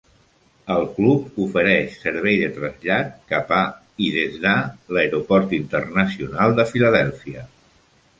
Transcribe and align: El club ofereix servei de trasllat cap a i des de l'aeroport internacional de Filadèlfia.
El 0.75 0.85
club 0.93 1.35
ofereix 1.47 1.97
servei 2.05 2.39
de 2.43 2.47
trasllat 2.55 3.11
cap 3.33 3.53
a 3.57 3.59
i 4.05 4.07
des 4.15 4.39
de 4.47 4.55
l'aeroport 4.97 5.53
internacional 5.59 6.57
de 6.61 6.67
Filadèlfia. 6.73 7.45